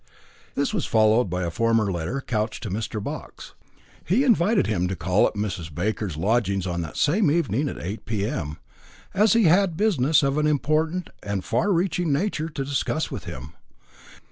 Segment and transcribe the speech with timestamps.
[0.55, 3.03] This was followed by a formal letter couched to Mr.
[3.03, 3.53] Box.
[4.03, 5.71] He invited him to call at Mrs.
[5.71, 8.57] Baker's lodgings on that same evening at 8 p.m.,
[9.13, 13.53] as he had business of an important and far reaching nature to discuss with him.